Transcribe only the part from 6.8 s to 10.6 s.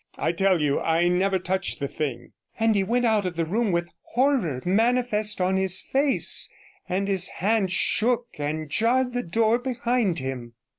and his hand shook and jarred the door behind him.